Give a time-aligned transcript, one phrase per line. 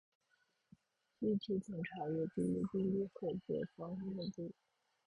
[1.19, 4.49] 具体请查阅《哔哩哔哩合作方目录》。